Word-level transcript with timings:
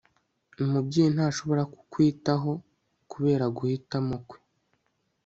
umubyeyi 0.63 1.09
ntashobora 1.15 1.63
kukwitaho 1.73 2.51
kubera 3.11 3.45
guhitamo 3.57 4.15
kwe 4.27 4.39